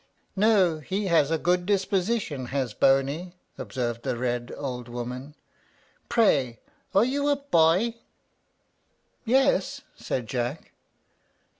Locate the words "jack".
10.25-10.71